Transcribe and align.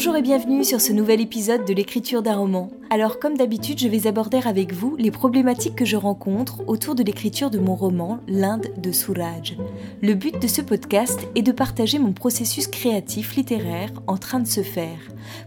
Bonjour 0.00 0.16
et 0.16 0.22
bienvenue 0.22 0.64
sur 0.64 0.80
ce 0.80 0.94
nouvel 0.94 1.20
épisode 1.20 1.66
de 1.66 1.74
l'écriture 1.74 2.22
d'un 2.22 2.36
roman. 2.36 2.70
Alors 2.88 3.18
comme 3.18 3.36
d'habitude, 3.36 3.78
je 3.78 3.86
vais 3.86 4.06
aborder 4.06 4.40
avec 4.46 4.72
vous 4.72 4.96
les 4.96 5.10
problématiques 5.10 5.74
que 5.74 5.84
je 5.84 5.98
rencontre 5.98 6.66
autour 6.68 6.94
de 6.94 7.02
l'écriture 7.02 7.50
de 7.50 7.58
mon 7.58 7.74
roman 7.74 8.18
L'Inde 8.26 8.68
de 8.78 8.92
Souraj. 8.92 9.58
Le 10.00 10.14
but 10.14 10.40
de 10.40 10.46
ce 10.46 10.62
podcast 10.62 11.28
est 11.34 11.42
de 11.42 11.52
partager 11.52 11.98
mon 11.98 12.14
processus 12.14 12.66
créatif 12.66 13.36
littéraire 13.36 13.90
en 14.06 14.16
train 14.16 14.40
de 14.40 14.46
se 14.46 14.62
faire. 14.62 14.96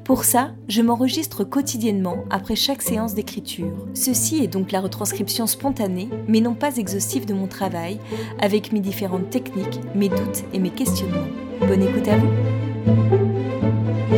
Pour 0.04 0.24
ça, 0.24 0.52
je 0.68 0.84
m'enregistre 0.84 1.44
quotidiennement 1.44 2.24
après 2.30 2.56
chaque 2.56 2.84
séance 2.84 3.16
d'écriture. 3.16 3.74
Ceci 3.96 4.44
est 4.44 4.54
donc 4.54 4.72
la 4.72 4.82
retranscription 4.82 5.48
spontanée, 5.48 6.10
mais 6.28 6.42
non 6.42 6.54
pas 6.54 6.78
exhaustive 6.78 7.26
de 7.26 7.34
mon 7.34 7.48
travail, 7.48 7.98
avec 8.40 8.72
mes 8.72 8.82
différentes 8.82 9.32
techniques, 9.32 9.80
mes 9.96 10.10
doutes 10.10 10.44
et 10.54 10.60
mes 10.60 10.70
questionnements. 10.70 11.26
Bonne 11.60 11.82
écoute 11.82 12.08
à 12.08 12.18
vous 12.18 13.23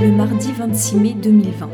le 0.01 0.11
mardi 0.11 0.51
26 0.51 0.95
mai 0.97 1.15
2020. 1.21 1.69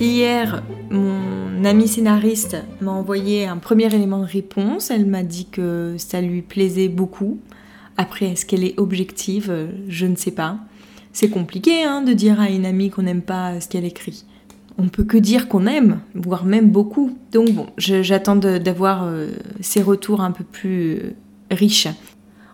Hier, 0.00 0.62
mon 0.90 1.64
amie 1.64 1.86
scénariste 1.86 2.56
m'a 2.80 2.90
envoyé 2.90 3.46
un 3.46 3.58
premier 3.58 3.86
élément 3.94 4.20
de 4.20 4.26
réponse. 4.26 4.90
Elle 4.90 5.06
m'a 5.06 5.22
dit 5.22 5.46
que 5.46 5.94
ça 5.98 6.20
lui 6.20 6.42
plaisait 6.42 6.88
beaucoup. 6.88 7.38
Après, 7.96 8.26
est-ce 8.26 8.44
qu'elle 8.44 8.64
est 8.64 8.78
objective? 8.78 9.68
Je 9.88 10.06
ne 10.06 10.16
sais 10.16 10.32
pas. 10.32 10.58
C'est 11.12 11.30
compliqué 11.30 11.84
hein, 11.84 12.02
de 12.02 12.12
dire 12.12 12.40
à 12.40 12.50
une 12.50 12.66
amie 12.66 12.90
qu'on 12.90 13.02
n'aime 13.02 13.22
pas 13.22 13.60
ce 13.60 13.68
qu'elle 13.68 13.84
écrit. 13.84 14.24
On 14.78 14.88
peut 14.88 15.04
que 15.04 15.18
dire 15.18 15.48
qu'on 15.48 15.66
aime, 15.66 16.00
voire 16.14 16.44
même 16.44 16.70
beaucoup. 16.70 17.16
Donc 17.32 17.52
bon, 17.52 17.66
j'attends 17.76 18.36
d'avoir 18.36 19.04
euh, 19.04 19.28
ces 19.60 19.82
retours 19.82 20.22
un 20.22 20.32
peu 20.32 20.44
plus 20.44 21.14
riches. 21.50 21.88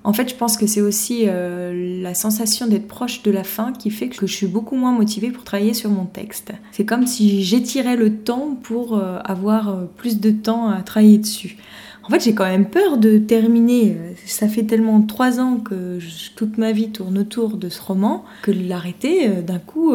En 0.06 0.12
fait, 0.12 0.30
je 0.30 0.36
pense 0.36 0.56
que 0.56 0.68
c'est 0.68 0.80
aussi 0.80 1.24
euh, 1.26 2.00
la 2.00 2.14
sensation 2.14 2.68
d'être 2.68 2.86
proche 2.86 3.24
de 3.24 3.32
la 3.32 3.42
fin 3.42 3.72
qui 3.72 3.90
fait 3.90 4.08
que 4.08 4.24
je 4.24 4.32
suis 4.32 4.46
beaucoup 4.46 4.76
moins 4.76 4.92
motivée 4.92 5.32
pour 5.32 5.42
travailler 5.42 5.74
sur 5.74 5.90
mon 5.90 6.04
texte. 6.04 6.52
C'est 6.70 6.84
comme 6.84 7.08
si 7.08 7.42
j'étirais 7.42 7.96
le 7.96 8.18
temps 8.18 8.56
pour 8.62 8.96
euh, 8.96 9.18
avoir 9.24 9.68
euh, 9.68 9.86
plus 9.96 10.20
de 10.20 10.30
temps 10.30 10.68
à 10.68 10.82
travailler 10.82 11.18
dessus. 11.18 11.56
En 12.04 12.08
fait, 12.08 12.22
j'ai 12.22 12.34
quand 12.36 12.44
même 12.44 12.70
peur 12.70 12.98
de 12.98 13.18
terminer. 13.18 13.96
Ça 14.26 14.46
fait 14.46 14.62
tellement 14.62 15.02
trois 15.02 15.40
ans 15.40 15.56
que 15.56 15.98
toute 16.36 16.56
ma 16.56 16.70
vie 16.70 16.90
tourne 16.90 17.18
autour 17.18 17.56
de 17.56 17.68
ce 17.68 17.82
roman 17.82 18.24
que 18.42 18.52
l'arrêter, 18.52 19.28
d'un 19.42 19.58
coup, 19.58 19.92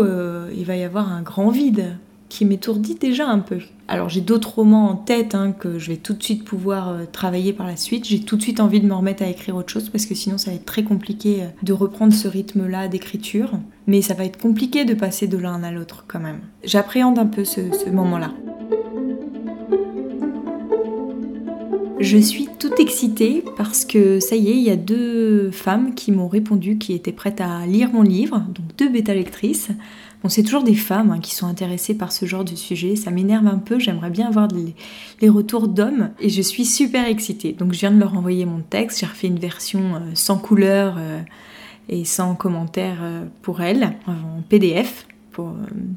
il 0.53 0.65
va 0.65 0.75
y 0.75 0.83
avoir 0.83 1.09
un 1.09 1.21
grand 1.21 1.51
vide 1.51 1.95
qui 2.31 2.45
m'étourdit 2.45 2.95
déjà 2.95 3.27
un 3.27 3.39
peu. 3.39 3.57
Alors 3.89 4.07
j'ai 4.07 4.21
d'autres 4.21 4.55
romans 4.55 4.89
en 4.89 4.95
tête 4.95 5.35
hein, 5.35 5.51
que 5.51 5.77
je 5.79 5.91
vais 5.91 5.97
tout 5.97 6.13
de 6.13 6.23
suite 6.23 6.45
pouvoir 6.45 6.87
euh, 6.87 7.03
travailler 7.11 7.51
par 7.51 7.67
la 7.67 7.75
suite. 7.75 8.05
J'ai 8.07 8.21
tout 8.21 8.37
de 8.37 8.41
suite 8.41 8.61
envie 8.61 8.79
de 8.79 8.87
me 8.87 8.93
remettre 8.93 9.21
à 9.21 9.27
écrire 9.27 9.57
autre 9.57 9.69
chose 9.69 9.89
parce 9.89 10.05
que 10.05 10.15
sinon 10.15 10.37
ça 10.37 10.49
va 10.51 10.55
être 10.55 10.65
très 10.65 10.83
compliqué 10.83 11.43
euh, 11.43 11.47
de 11.61 11.73
reprendre 11.73 12.13
ce 12.13 12.29
rythme-là 12.29 12.87
d'écriture. 12.87 13.51
Mais 13.85 14.01
ça 14.01 14.13
va 14.13 14.23
être 14.23 14.41
compliqué 14.41 14.85
de 14.85 14.93
passer 14.93 15.27
de 15.27 15.37
l'un 15.37 15.61
à 15.61 15.71
l'autre 15.71 16.05
quand 16.07 16.21
même. 16.21 16.39
J'appréhende 16.63 17.19
un 17.19 17.25
peu 17.25 17.43
ce, 17.43 17.59
ce 17.73 17.89
moment-là. 17.89 18.31
Je 21.99 22.17
suis 22.17 22.47
toute 22.57 22.79
excitée 22.79 23.43
parce 23.57 23.83
que 23.83 24.21
ça 24.21 24.37
y 24.37 24.49
est, 24.49 24.55
il 24.55 24.63
y 24.63 24.71
a 24.71 24.77
deux 24.77 25.51
femmes 25.51 25.93
qui 25.95 26.11
m'ont 26.11 26.29
répondu 26.29 26.77
qui 26.77 26.93
étaient 26.93 27.11
prêtes 27.11 27.41
à 27.41 27.65
lire 27.67 27.91
mon 27.91 28.01
livre, 28.01 28.39
donc 28.55 28.65
deux 28.77 28.89
bêta-lectrices. 28.89 29.69
Bon, 30.21 30.29
c'est 30.29 30.43
toujours 30.43 30.63
des 30.63 30.75
femmes 30.75 31.11
hein, 31.11 31.19
qui 31.19 31.33
sont 31.33 31.47
intéressées 31.47 31.95
par 31.95 32.11
ce 32.11 32.25
genre 32.25 32.45
de 32.45 32.55
sujet. 32.55 32.95
Ça 32.95 33.09
m'énerve 33.09 33.47
un 33.47 33.57
peu. 33.57 33.79
J'aimerais 33.79 34.11
bien 34.11 34.27
avoir 34.27 34.47
les, 35.21 35.29
retours 35.29 35.67
d'hommes 35.67 36.11
et 36.19 36.29
je 36.29 36.41
suis 36.41 36.65
super 36.65 37.07
excitée. 37.07 37.53
Donc, 37.53 37.73
je 37.73 37.79
viens 37.79 37.91
de 37.91 37.99
leur 37.99 38.15
envoyer 38.15 38.45
mon 38.45 38.61
texte. 38.61 38.99
J'ai 38.99 39.07
refait 39.07 39.27
une 39.27 39.39
version 39.39 39.95
euh, 39.95 39.99
sans 40.13 40.37
couleur 40.37 40.95
euh, 40.97 41.21
et 41.89 42.05
sans 42.05 42.35
commentaire 42.35 42.99
euh, 43.01 43.25
pour 43.41 43.61
elles 43.61 43.95
en 44.05 44.41
PDF 44.47 45.07
pour, 45.31 45.53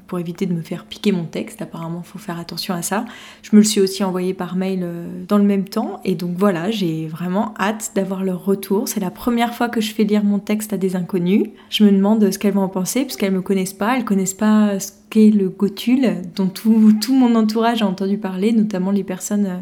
pour, 0.07 0.19
éviter 0.19 0.47
de 0.47 0.53
me 0.53 0.63
faire 0.63 0.85
piquer 0.85 1.13
mon 1.13 1.25
texte. 1.25 1.63
Apparemment, 1.63 2.03
il 2.05 2.09
faut 2.09 2.19
faire 2.19 2.39
attention 2.39 2.75
à 2.75 2.83
ça. 2.83 3.05
Je 3.43 3.51
me 3.53 3.61
le 3.61 3.65
suis 3.65 3.81
aussi 3.81 4.05
envoyé 4.05 4.35
par 4.35 4.57
mail 4.57 4.81
euh, 4.83 5.25
dans 5.29 5.39
le 5.39 5.45
même 5.45 5.65
temps. 5.65 6.01
Et 6.05 6.15
donc 6.15 6.37
voilà, 6.37 6.71
j'ai 6.71 7.07
vraiment 7.07 7.55
hâte 7.59 7.93
d'avoir 7.95 8.25
leur 8.25 8.45
retour. 8.45 8.89
C'est 8.89 9.01
la 9.01 9.11
première 9.11 9.55
fois 9.55 9.69
que 9.69 9.81
je 9.81 9.93
fais 9.93 10.05
lire 10.05 10.25
mon 10.25 10.39
texte 10.39 10.73
à 10.73 10.77
des 10.77 10.97
inconnus. 10.97 11.49
Je 11.71 11.85
me 11.85 11.91
demande 11.91 12.31
ce 12.31 12.39
qu'elles 12.39 12.55
vont 12.55 12.63
en 12.63 12.69
penser, 12.69 13.03
puisqu'elles 13.03 13.33
ne 13.33 13.39
me 13.39 13.43
connaissent 13.43 13.73
pas. 13.73 13.97
Elles 13.97 14.05
connaissent 14.05 14.35
pas 14.35 14.79
ce 14.79 14.93
qu'est 15.11 15.31
le 15.31 15.49
Gotul, 15.49 16.23
dont 16.35 16.49
tout, 16.49 16.93
tout, 17.01 17.15
mon 17.15 17.35
entourage 17.35 17.83
a 17.83 17.87
entendu 17.87 18.19
parler, 18.19 18.53
notamment 18.53 18.91
les 18.91 19.05
personnes 19.05 19.47
euh, 19.47 19.59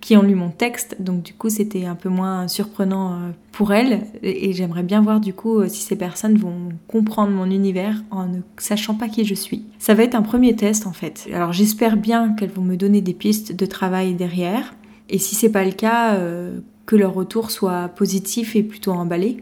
qui 0.00 0.16
ont 0.16 0.22
lu 0.22 0.34
mon 0.34 0.50
texte. 0.50 0.96
Donc 1.00 1.22
du 1.22 1.32
coup, 1.32 1.48
c'était 1.48 1.84
un 1.86 1.94
peu 1.94 2.08
moins 2.08 2.48
surprenant 2.48 3.12
euh, 3.12 3.30
pour 3.56 3.72
elles. 3.72 4.02
Et 4.22 4.52
j'aimerais 4.52 4.82
bien 4.82 5.00
voir 5.00 5.18
du 5.18 5.32
coup 5.32 5.66
si 5.66 5.80
ces 5.80 5.96
personnes 5.96 6.36
vont 6.36 6.68
comprendre 6.88 7.32
mon 7.32 7.46
univers 7.46 8.04
en 8.10 8.26
ne 8.26 8.40
sachant 8.58 8.94
pas 8.94 9.08
qui 9.08 9.24
je 9.24 9.34
suis. 9.34 9.64
Ça 9.78 9.94
va 9.94 10.02
être 10.02 10.14
un 10.14 10.20
premier 10.20 10.54
test 10.54 10.86
en 10.86 10.92
fait. 10.92 11.26
Alors 11.32 11.54
j'espère 11.54 11.96
bien 11.96 12.34
qu'elles 12.34 12.50
vont 12.50 12.62
me 12.62 12.76
donner 12.76 13.00
des 13.00 13.14
pistes 13.14 13.56
de 13.56 13.64
travail 13.64 14.12
derrière. 14.12 14.74
Et 15.08 15.16
si 15.16 15.34
c'est 15.34 15.48
pas 15.48 15.64
le 15.64 15.72
cas, 15.72 16.16
euh, 16.16 16.60
que 16.84 16.96
leur 16.96 17.14
retour 17.14 17.50
soit 17.50 17.88
positif 17.88 18.56
et 18.56 18.62
plutôt 18.62 18.92
emballé, 18.92 19.38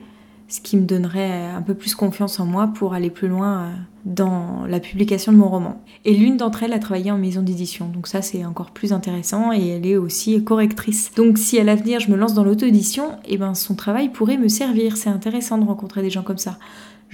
ce 0.49 0.61
qui 0.61 0.77
me 0.77 0.85
donnerait 0.85 1.47
un 1.47 1.63
peu 1.63 1.75
plus 1.75 1.95
confiance 1.95 2.39
en 2.39 2.45
moi 2.45 2.69
pour 2.69 2.95
aller 2.95 3.11
plus 3.11 3.29
loin 3.29 3.63
euh, 3.63 3.71
dans 4.05 4.67
la 4.67 4.79
publication 4.79 5.33
de 5.33 5.39
mon 5.39 5.49
roman. 5.49 5.83
Et 6.05 6.15
l'une 6.15 6.37
d'entre 6.37 6.63
elles 6.63 6.73
a 6.73 6.79
travaillé 6.79 7.11
en 7.11 7.19
maison 7.19 7.43
d'édition, 7.43 7.89
donc 7.89 8.07
ça 8.07 8.21
c'est 8.23 8.45
encore 8.45 8.71
plus 8.71 8.93
intéressant 8.93 9.53
et 9.53 9.69
elle 9.69 9.87
est 9.87 9.97
aussi 9.97 10.43
correctrice. 10.45 11.13
Donc 11.17 11.39
si 11.39 11.59
à 11.59 11.65
l'avenir 11.65 12.01
je 12.01 12.11
me 12.11 12.17
lance 12.17 12.35
dans 12.35 12.45
l'auto-édition, 12.45 13.13
eh 13.27 13.39
ben 13.39 13.55
son 13.55 13.75
travail 13.75 14.11
pourrait 14.11 14.37
me 14.37 14.49
servir. 14.49 14.97
C'est 14.97 15.11
intéressant 15.11 15.59
de 15.59 15.65
rencontrer 15.65 16.03
des 16.03 16.11
gens 16.11 16.23
comme 16.23 16.39
ça. 16.39 16.59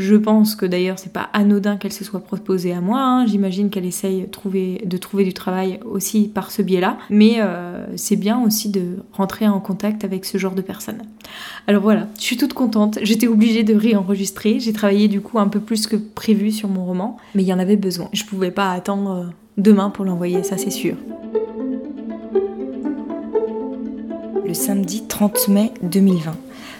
Je 0.00 0.14
pense 0.14 0.54
que 0.54 0.64
d'ailleurs 0.64 0.98
c'est 0.98 1.12
pas 1.12 1.28
anodin 1.34 1.76
qu'elle 1.76 1.92
se 1.92 2.04
soit 2.04 2.20
proposée 2.20 2.72
à 2.72 2.80
moi. 2.80 3.02
Hein. 3.02 3.26
J'imagine 3.26 3.68
qu'elle 3.68 3.84
essaye 3.84 4.22
de 4.22 4.96
trouver, 4.96 5.24
du 5.24 5.34
travail 5.34 5.78
aussi 5.84 6.28
par 6.28 6.50
ce 6.50 6.62
biais-là. 6.62 6.96
Mais 7.10 7.36
euh, 7.40 7.84
c'est 7.96 8.16
bien 8.16 8.42
aussi 8.42 8.70
de 8.70 8.96
rentrer 9.12 9.46
en 9.46 9.60
contact 9.60 10.02
avec 10.02 10.24
ce 10.24 10.38
genre 10.38 10.54
de 10.54 10.62
personnes. 10.62 11.02
Alors 11.66 11.82
voilà, 11.82 12.08
je 12.16 12.22
suis 12.22 12.38
toute 12.38 12.54
contente. 12.54 12.98
J'étais 13.02 13.28
obligée 13.28 13.62
de 13.62 13.74
réenregistrer. 13.74 14.58
J'ai 14.58 14.72
travaillé 14.72 15.06
du 15.06 15.20
coup 15.20 15.38
un 15.38 15.48
peu 15.48 15.60
plus 15.60 15.86
que 15.86 15.96
prévu 15.96 16.50
sur 16.50 16.70
mon 16.70 16.86
roman, 16.86 17.18
mais 17.34 17.42
il 17.42 17.46
y 17.46 17.52
en 17.52 17.58
avait 17.58 17.76
besoin. 17.76 18.08
Je 18.14 18.24
pouvais 18.24 18.50
pas 18.50 18.72
attendre 18.72 19.10
euh, 19.10 19.24
demain 19.58 19.90
pour 19.90 20.06
l'envoyer, 20.06 20.42
ça 20.44 20.56
c'est 20.56 20.70
sûr. 20.70 20.94
Le 24.50 24.54
samedi 24.54 25.04
30 25.06 25.46
mai 25.46 25.70
2020. 25.80 26.36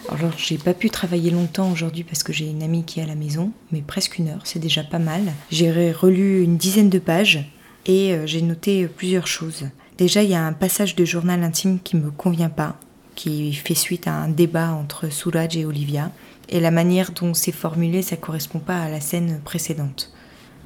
Alors 0.08 0.32
j'ai 0.36 0.58
pas 0.58 0.75
pu 0.75 0.91
travailler 0.91 1.31
longtemps 1.31 1.70
aujourd'hui 1.70 2.03
parce 2.03 2.25
que 2.25 2.32
j'ai 2.32 2.50
une 2.50 2.64
amie 2.64 2.82
qui 2.82 2.98
est 2.98 3.04
à 3.04 3.06
la 3.06 3.14
maison, 3.14 3.53
mais 3.70 3.81
presque 3.81 4.19
une 4.19 4.26
heure, 4.26 4.41
c'est 4.42 4.58
déjà 4.58 4.82
pas 4.82 4.98
mal. 4.98 5.22
J'ai 5.53 5.92
relu 5.92 6.42
une 6.42 6.56
dizaine 6.56 6.91
de 6.91 6.98
pages 6.98 7.48
et 7.86 8.12
euh, 8.12 8.26
j'ai 8.26 8.42
noté 8.42 8.88
plusieurs 8.88 9.28
choses. 9.28 9.69
Déjà, 9.98 10.25
il 10.25 10.31
y 10.31 10.34
a 10.34 10.44
un 10.44 10.53
passage 10.53 10.97
de 10.97 11.04
journal 11.04 11.44
intime 11.44 11.78
qui 11.78 11.94
me 11.94 12.10
convient 12.10 12.48
pas, 12.48 12.75
qui 13.14 13.53
fait 13.53 13.76
suite 13.76 14.08
à 14.08 14.14
un 14.14 14.28
débat 14.28 14.72
entre 14.72 15.08
Soulage 15.08 15.56
et 15.56 15.64
Olivia, 15.64 16.10
et 16.48 16.58
la 16.58 16.72
manière 16.72 17.12
dont 17.12 17.34
c'est 17.34 17.52
formulé, 17.52 18.02
ça 18.02 18.16
correspond 18.16 18.58
pas 18.58 18.82
à 18.82 18.88
la 18.88 19.00
scène 19.00 19.41
précédente. 19.44 20.12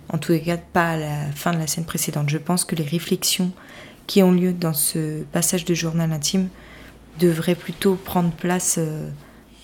En 0.08 0.16
tous 0.16 0.32
les 0.32 0.40
cas, 0.40 0.56
pas 0.56 0.92
à 0.92 0.96
la 0.96 1.32
fin 1.34 1.52
de 1.52 1.58
la 1.58 1.66
scène 1.66 1.84
précédente. 1.84 2.30
Je 2.30 2.38
pense 2.38 2.64
que 2.64 2.74
les 2.74 2.82
réflexions 2.82 3.52
qui 4.06 4.22
ont 4.22 4.32
lieu 4.32 4.54
dans 4.54 4.72
ce 4.72 5.22
passage 5.24 5.66
de 5.66 5.74
journal 5.74 6.10
intime 6.10 6.48
devraient 7.18 7.54
plutôt 7.54 7.94
prendre 7.94 8.30
place 8.30 8.76
euh, 8.78 9.08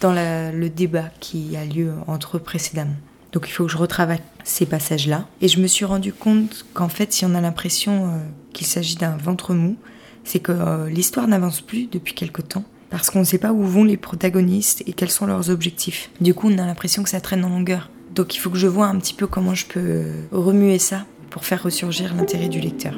dans 0.01 0.13
le 0.13 0.69
débat 0.69 1.11
qui 1.21 1.57
a 1.57 1.65
lieu 1.65 1.93
entre 2.07 2.39
eux 2.39 2.41
précédemment. 2.41 2.97
Donc 3.33 3.49
il 3.49 3.53
faut 3.53 3.67
que 3.67 3.71
je 3.71 3.77
retravaille 3.77 4.21
ces 4.45 4.67
passages-là. 4.67 5.27
Et 5.41 5.49
je 5.49 5.61
me 5.61 5.67
suis 5.67 5.85
rendu 5.85 6.13
compte 6.13 6.67
qu'en 6.75 6.89
fait, 6.89 7.13
si 7.13 7.25
on 7.25 7.35
a 7.35 7.41
l'impression 7.41 8.07
euh, 8.07 8.19
qu'il 8.53 8.67
s'agit 8.67 8.97
d'un 8.97 9.17
ventre 9.17 9.55
mou, 9.55 9.77
c'est 10.25 10.41
que 10.41 10.53
euh, 10.53 10.89
l'histoire 10.89 11.29
n'avance 11.29 11.61
plus 11.61 11.87
depuis 11.87 12.15
quelque 12.15 12.43
temps. 12.43 12.65
Parce 12.91 13.11
qu'on 13.11 13.21
ne 13.21 13.25
sait 13.25 13.39
pas 13.39 13.53
où 13.53 13.63
vont 13.63 13.85
les 13.85 13.97
protagonistes 13.97 14.83
et 14.87 14.93
quels 14.93 15.11
sont 15.11 15.27
leurs 15.27 15.51
objectifs. 15.51 16.11
Du 16.21 16.35
coup, 16.35 16.49
on 16.51 16.59
a 16.59 16.67
l'impression 16.67 17.05
que 17.05 17.09
ça 17.09 17.21
traîne 17.21 17.45
en 17.45 17.49
longueur. 17.49 17.89
Donc 18.15 18.35
il 18.35 18.39
faut 18.39 18.51
que 18.51 18.59
je 18.59 18.67
vois 18.67 18.87
un 18.87 18.99
petit 18.99 19.15
peu 19.15 19.29
comment 19.29 19.55
je 19.55 19.67
peux 19.67 20.07
remuer 20.33 20.81
ça 20.81 21.07
pour 21.31 21.45
faire 21.45 21.63
ressurgir 21.63 22.13
l'intérêt 22.15 22.49
du 22.49 22.59
lecteur. 22.59 22.95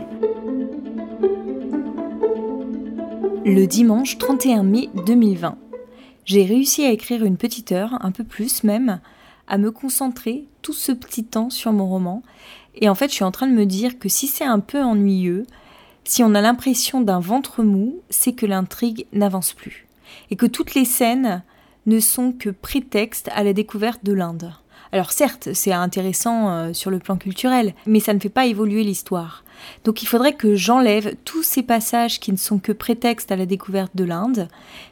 Le 3.45 3.67
dimanche 3.67 4.19
31 4.19 4.63
mai 4.63 4.89
2020. 5.05 5.59
J'ai 6.25 6.45
réussi 6.45 6.85
à 6.85 6.93
écrire 6.93 7.25
une 7.25 7.37
petite 7.37 7.73
heure, 7.73 7.99
un 8.01 8.13
peu 8.13 8.23
plus 8.23 8.63
même, 8.63 9.01
à 9.49 9.59
me 9.59 9.73
concentrer 9.73 10.45
tout 10.63 10.73
ce 10.73 10.93
petit 10.93 11.25
temps 11.25 11.51
sur 11.51 11.73
mon 11.73 11.89
roman. 11.89 12.23
Et 12.77 12.89
en 12.89 12.95
fait, 12.95 13.09
je 13.09 13.15
suis 13.15 13.25
en 13.25 13.33
train 13.33 13.49
de 13.49 13.53
me 13.53 13.67
dire 13.67 13.99
que 13.99 14.09
si 14.09 14.29
c'est 14.29 14.45
un 14.45 14.61
peu 14.61 14.81
ennuyeux, 14.81 15.45
si 16.05 16.23
on 16.23 16.37
a 16.37 16.41
l'impression 16.41 17.01
d'un 17.01 17.19
ventre 17.19 17.65
mou, 17.65 18.01
c'est 18.11 18.33
que 18.33 18.47
l'intrigue 18.47 19.07
n'avance 19.13 19.55
plus. 19.55 19.89
Et 20.31 20.37
que 20.37 20.47
toutes 20.47 20.77
les 20.77 20.85
scènes 20.85 21.43
ne 21.87 21.99
sont 21.99 22.31
que 22.31 22.51
prétexte 22.51 23.29
à 23.35 23.43
la 23.43 23.53
découverte 23.53 24.05
de 24.05 24.13
l'Inde. 24.13 24.53
Alors 24.93 25.11
certes, 25.11 25.49
c'est 25.55 25.73
intéressant 25.73 26.51
euh, 26.51 26.73
sur 26.75 26.91
le 26.91 26.99
plan 26.99 27.17
culturel, 27.17 27.75
mais 27.87 27.99
ça 27.99 28.13
ne 28.13 28.19
fait 28.19 28.29
pas 28.29 28.47
évoluer 28.47 28.85
l'histoire. 28.85 29.43
Donc 29.85 30.03
il 30.03 30.07
faudrait 30.07 30.35
que 30.35 30.55
j'enlève 30.55 31.15
tous 31.25 31.43
ces 31.43 31.63
passages 31.63 32.21
qui 32.21 32.31
ne 32.31 32.37
sont 32.37 32.59
que 32.59 32.73
prétexte 32.73 33.33
à 33.33 33.37
la 33.37 33.47
découverte 33.47 33.93
de 33.95 34.05
l'Inde, 34.05 34.49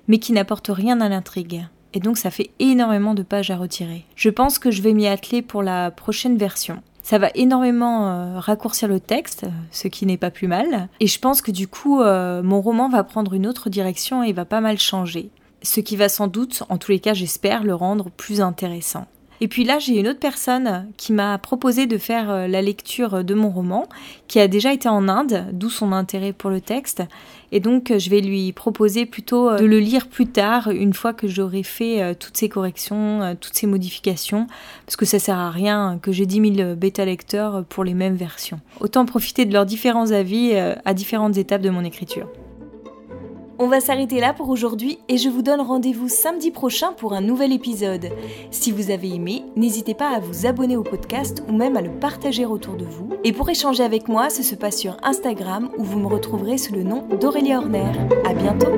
mais 0.08 0.18
qui 0.18 0.32
n'apportent 0.32 0.70
rien 0.72 1.02
à 1.02 1.08
l'intrigue. 1.10 1.66
Et 1.92 2.00
donc 2.00 2.16
ça 2.16 2.30
fait 2.30 2.50
énormément 2.60 3.14
de 3.14 3.22
pages 3.22 3.50
à 3.50 3.58
retirer. 3.58 4.06
Je 4.16 4.30
pense 4.30 4.58
que 4.58 4.70
je 4.70 4.80
vais 4.80 4.94
m'y 4.94 5.06
atteler 5.06 5.42
pour 5.42 5.62
la 5.62 5.90
prochaine 5.90 6.38
version. 6.38 6.82
Ça 7.02 7.18
va 7.18 7.28
énormément 7.34 8.08
euh, 8.08 8.38
raccourcir 8.38 8.88
le 8.88 9.00
texte, 9.00 9.44
ce 9.70 9.88
qui 9.88 10.06
n'est 10.06 10.16
pas 10.16 10.30
plus 10.30 10.46
mal. 10.46 10.88
Et 11.00 11.08
je 11.08 11.18
pense 11.18 11.42
que 11.42 11.50
du 11.50 11.66
coup, 11.66 12.00
euh, 12.00 12.42
mon 12.42 12.60
roman 12.60 12.88
va 12.88 13.04
prendre 13.04 13.34
une 13.34 13.46
autre 13.46 13.68
direction 13.68 14.22
et 14.22 14.32
va 14.32 14.44
pas 14.44 14.60
mal 14.60 14.78
changer. 14.78 15.30
Ce 15.62 15.80
qui 15.80 15.96
va 15.96 16.08
sans 16.08 16.26
doute, 16.26 16.62
en 16.70 16.78
tous 16.78 16.92
les 16.92 17.00
cas 17.00 17.12
j'espère, 17.12 17.64
le 17.64 17.74
rendre 17.74 18.10
plus 18.10 18.40
intéressant. 18.40 19.06
Et 19.42 19.48
puis 19.48 19.64
là, 19.64 19.78
j'ai 19.78 19.98
une 19.98 20.08
autre 20.08 20.18
personne 20.18 20.86
qui 20.98 21.12
m'a 21.12 21.38
proposé 21.38 21.86
de 21.86 21.96
faire 21.96 22.30
euh, 22.30 22.46
la 22.46 22.60
lecture 22.60 23.24
de 23.24 23.34
mon 23.34 23.48
roman, 23.48 23.88
qui 24.28 24.38
a 24.38 24.48
déjà 24.48 24.72
été 24.72 24.88
en 24.88 25.08
Inde, 25.08 25.46
d'où 25.52 25.70
son 25.70 25.92
intérêt 25.92 26.34
pour 26.34 26.50
le 26.50 26.60
texte. 26.60 27.02
Et 27.50 27.58
donc, 27.58 27.92
je 27.96 28.10
vais 28.10 28.20
lui 28.20 28.52
proposer 28.52 29.06
plutôt 29.06 29.48
euh, 29.48 29.58
de 29.58 29.64
le 29.64 29.78
lire 29.78 30.08
plus 30.08 30.26
tard, 30.26 30.68
une 30.68 30.92
fois 30.92 31.14
que 31.14 31.26
j'aurai 31.26 31.62
fait 31.62 32.02
euh, 32.02 32.14
toutes 32.14 32.36
ces 32.36 32.50
corrections, 32.50 33.36
toutes 33.40 33.54
ces 33.54 33.66
modifications, 33.66 34.46
parce 34.84 34.96
que 34.96 35.06
ça 35.06 35.18
sert 35.18 35.38
à 35.38 35.50
rien 35.50 35.98
que 36.02 36.12
j'ai 36.12 36.26
10 36.26 36.56
000 36.56 36.74
bêta-lecteurs 36.74 37.64
pour 37.64 37.84
les 37.84 37.94
mêmes 37.94 38.16
versions. 38.16 38.60
Autant 38.80 39.06
profiter 39.06 39.46
de 39.46 39.54
leurs 39.54 39.66
différents 39.66 40.10
avis 40.10 40.54
à 40.54 40.94
différentes 40.94 41.38
étapes 41.38 41.62
de 41.62 41.70
mon 41.70 41.84
écriture. 41.84 42.26
On 43.62 43.68
va 43.68 43.80
s'arrêter 43.80 44.20
là 44.20 44.32
pour 44.32 44.48
aujourd'hui 44.48 45.00
et 45.10 45.18
je 45.18 45.28
vous 45.28 45.42
donne 45.42 45.60
rendez-vous 45.60 46.08
samedi 46.08 46.50
prochain 46.50 46.94
pour 46.94 47.12
un 47.12 47.20
nouvel 47.20 47.52
épisode. 47.52 48.08
Si 48.50 48.72
vous 48.72 48.90
avez 48.90 49.14
aimé, 49.14 49.44
n'hésitez 49.54 49.92
pas 49.92 50.16
à 50.16 50.18
vous 50.18 50.46
abonner 50.46 50.78
au 50.78 50.82
podcast 50.82 51.42
ou 51.46 51.52
même 51.52 51.76
à 51.76 51.82
le 51.82 51.90
partager 51.90 52.46
autour 52.46 52.76
de 52.76 52.86
vous. 52.86 53.10
Et 53.22 53.34
pour 53.34 53.50
échanger 53.50 53.82
avec 53.82 54.08
moi, 54.08 54.30
ça 54.30 54.42
se 54.42 54.54
passe 54.54 54.78
sur 54.78 54.96
Instagram 55.02 55.68
où 55.76 55.84
vous 55.84 55.98
me 55.98 56.06
retrouverez 56.06 56.56
sous 56.56 56.72
le 56.72 56.84
nom 56.84 57.06
d'Aurélie 57.20 57.54
Horner. 57.54 57.92
À 58.24 58.32
bientôt! 58.32 58.70